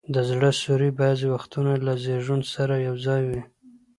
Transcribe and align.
د 0.13 0.15
زړه 0.29 0.49
سوري 0.61 0.89
بعضي 0.99 1.27
وختونه 1.33 1.71
له 1.85 1.93
زیږون 2.03 2.41
سره 2.53 2.73
یو 2.87 2.95
ځای 3.07 3.21
وي. 3.29 3.41